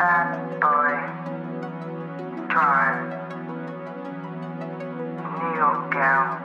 [0.00, 0.32] bad
[0.62, 0.96] boy,
[2.50, 2.96] John,
[5.36, 6.39] Neo Gal.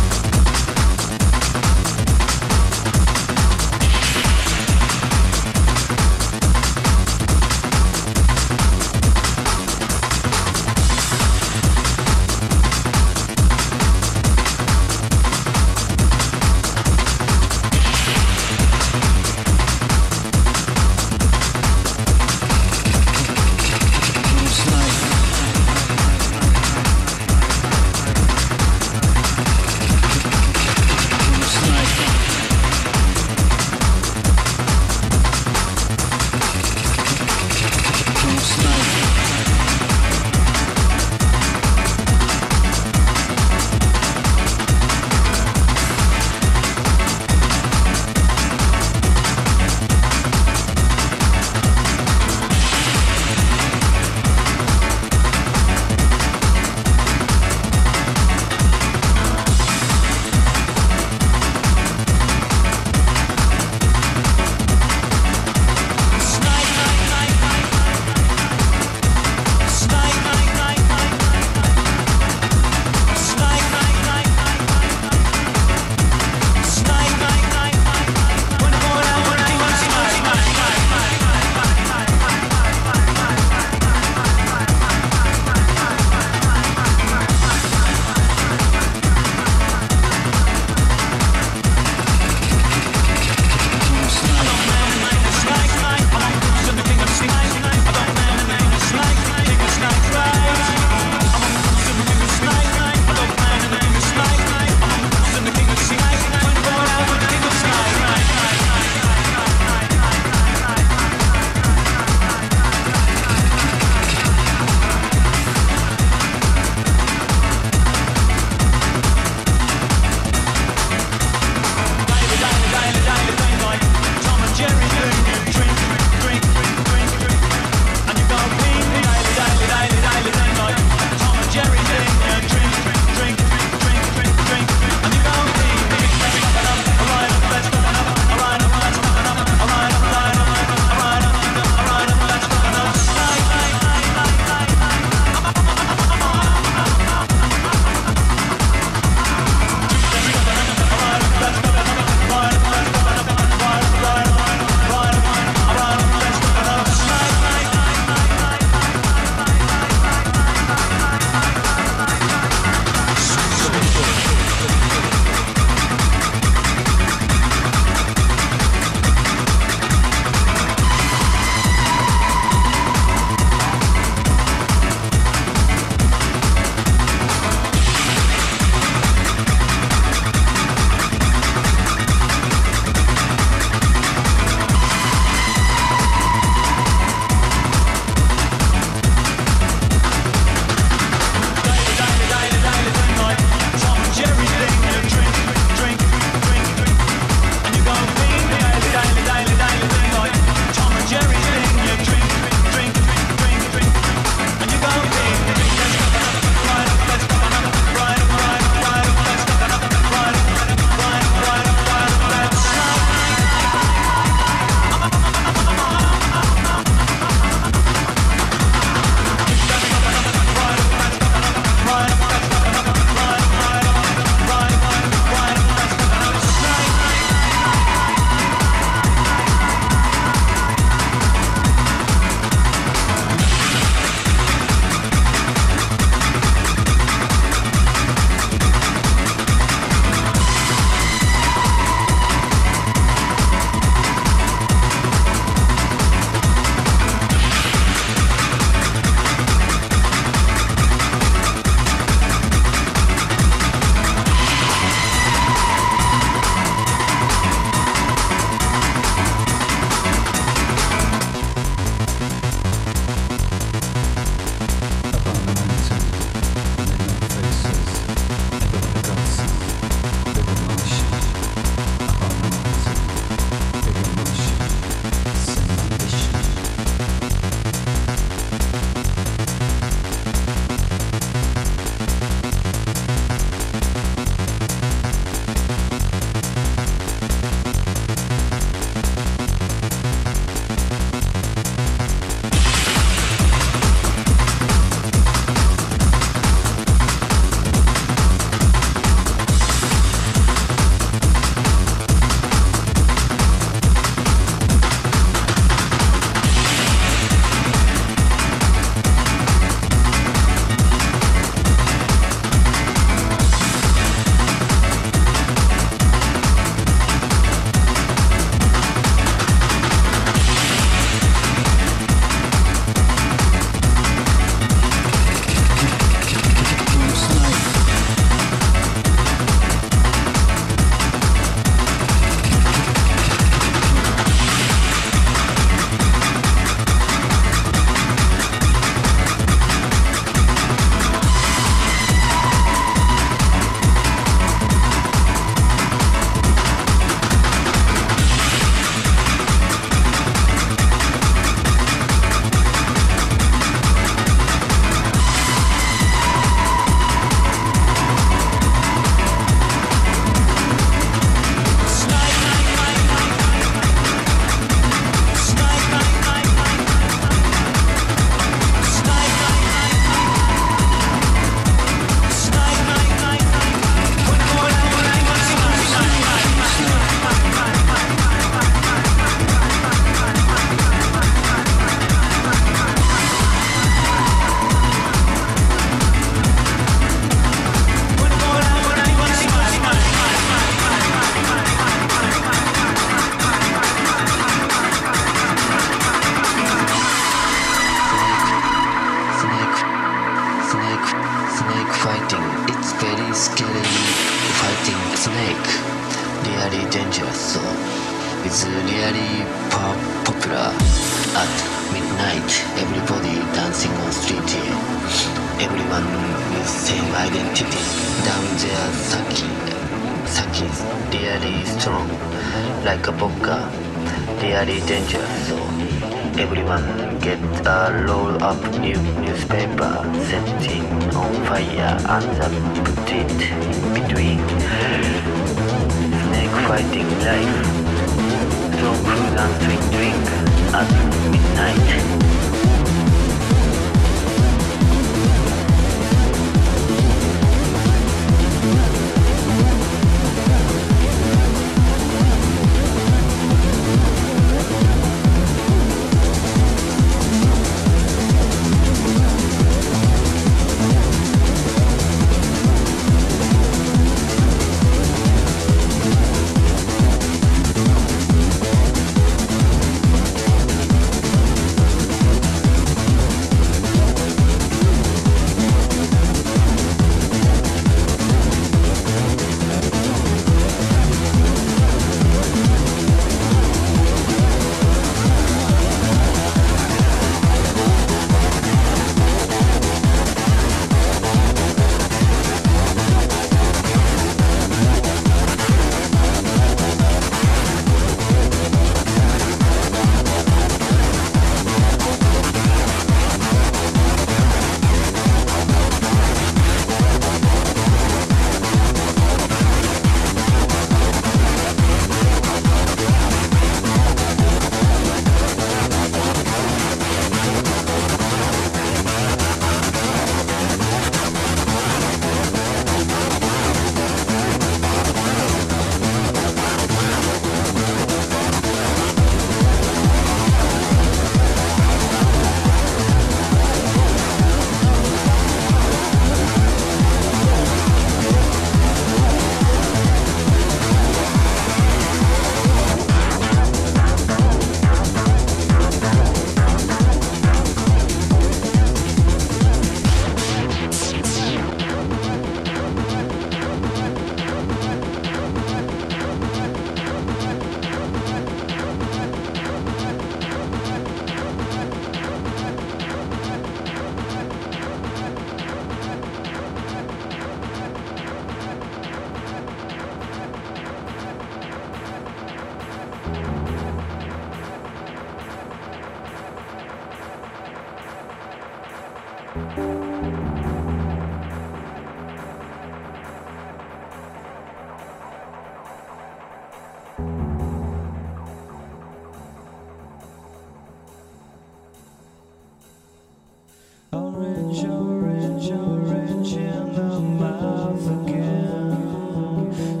[594.36, 600.00] orange, orange, orange in the mouth again.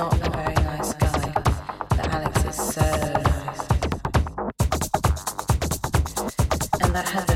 [0.00, 1.32] not a very nice guy,
[1.90, 3.62] but Alex is so nice.
[6.80, 7.29] And that has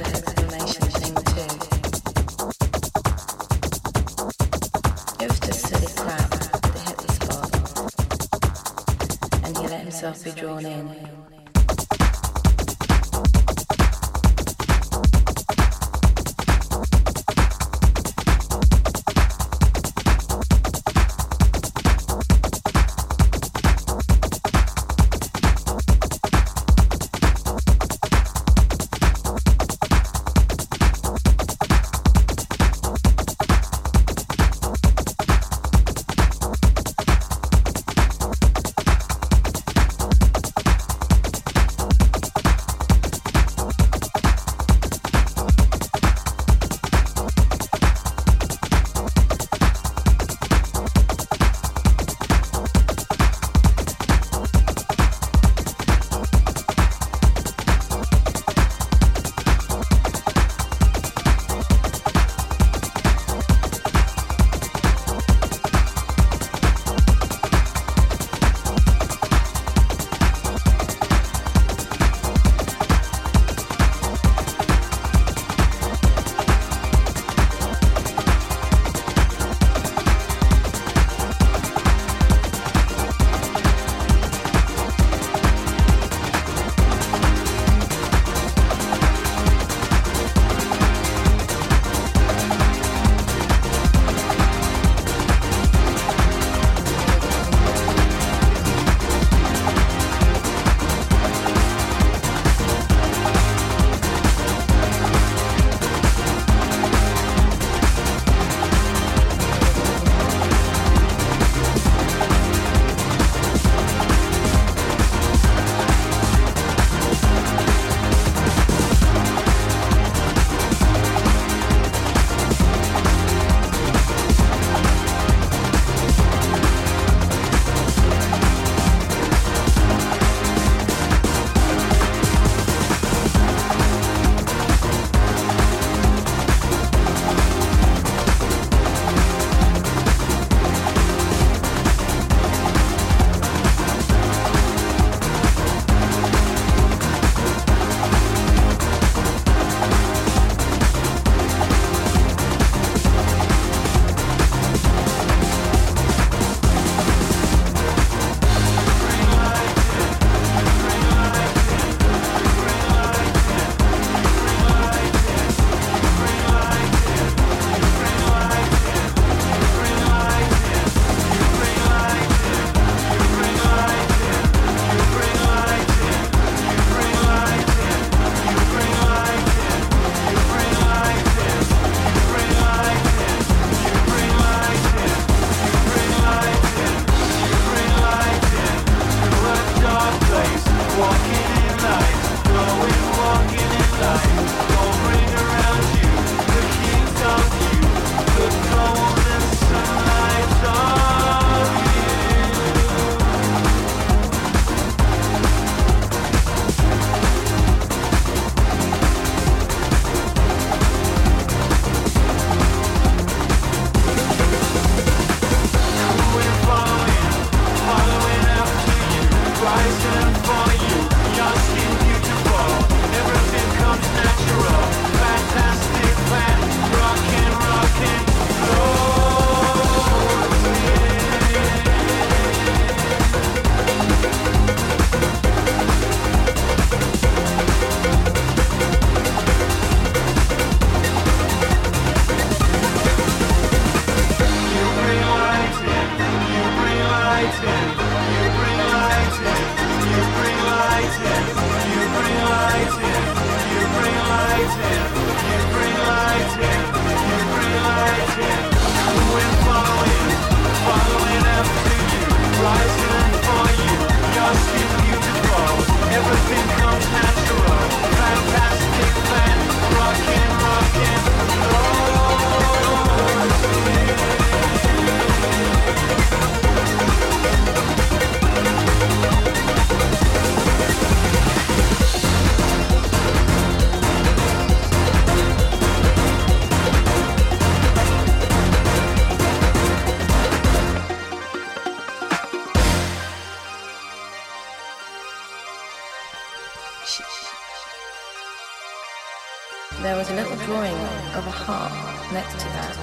[301.75, 301.91] heart
[302.33, 302.95] next to that,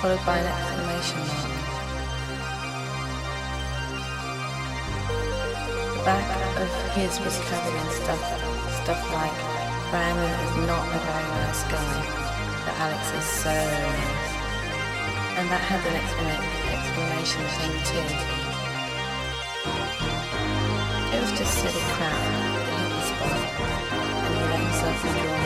[0.00, 1.48] followed by an exclamation mark.
[5.96, 6.28] The back
[6.60, 8.20] of his was covered in stuff,
[8.84, 9.36] stuff like
[9.88, 11.96] Brandon is not a very nice guy,
[12.68, 14.32] but Alex is so nice.
[15.40, 18.08] And that had an exclamation thing too.
[21.16, 23.56] It was just silly crap that hit
[24.24, 25.45] and he let himself be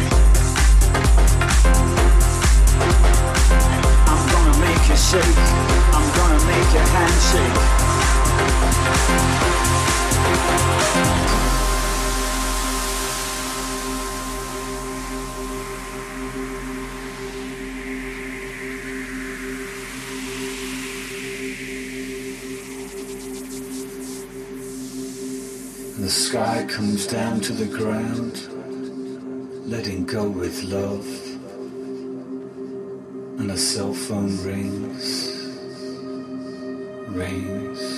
[37.21, 37.90] bens.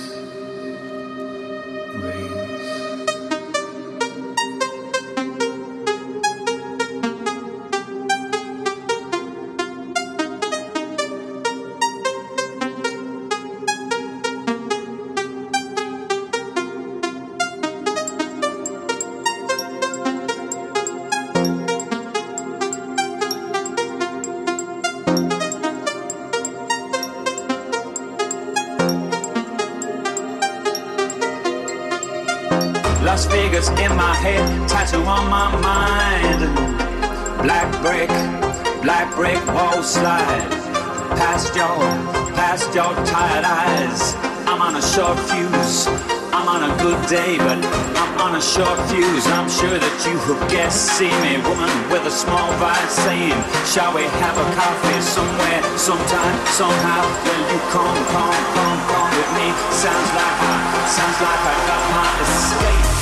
[35.06, 36.40] on my mind.
[37.42, 38.08] Black brick,
[38.82, 40.48] black brick wall slide.
[41.20, 41.76] Past your,
[42.34, 44.14] past your tired eyes.
[44.46, 45.86] I'm on a short fuse.
[46.32, 47.58] I'm on a good day, but
[48.00, 49.26] I'm on a short fuse.
[49.28, 50.96] I'm sure that you have guessed.
[50.96, 56.36] See me, woman with a small vice saying, Shall we have a coffee somewhere, sometime,
[56.48, 57.02] somehow?
[57.24, 59.48] Will you come, come, come, come with me?
[59.70, 60.56] Sounds like I,
[60.90, 62.93] sounds like I got my escape.